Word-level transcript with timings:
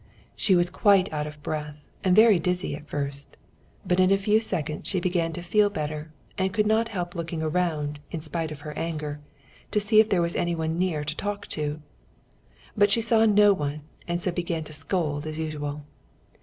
She 0.35 0.55
was 0.55 0.71
quite 0.71 1.13
out 1.13 1.27
of 1.27 1.43
breath 1.43 1.83
and 2.03 2.15
very 2.15 2.39
dizzy 2.39 2.75
at 2.75 2.87
first, 2.89 3.37
but 3.85 3.99
in 3.99 4.09
a 4.09 4.17
few 4.17 4.39
seconds 4.39 4.89
she 4.89 4.99
began 4.99 5.31
to 5.33 5.43
feel 5.43 5.69
better 5.69 6.11
and 6.39 6.51
could 6.51 6.65
not 6.65 6.87
help 6.87 7.13
looking 7.13 7.43
around, 7.43 7.99
in 8.09 8.19
spite 8.19 8.49
of 8.51 8.61
her 8.61 8.75
anger, 8.75 9.19
to 9.69 9.79
see 9.79 9.99
if 9.99 10.09
there 10.09 10.23
was 10.23 10.35
anyone 10.35 10.79
near 10.79 11.03
to 11.03 11.15
talk 11.15 11.45
to. 11.49 11.83
But 12.75 12.89
she 12.89 12.99
saw 13.01 13.25
no 13.25 13.53
one, 13.53 13.81
and 14.07 14.19
so 14.19 14.31
began 14.31 14.63
to 14.63 14.73
scold 14.73 15.27
as 15.27 15.37
usual. 15.37 15.85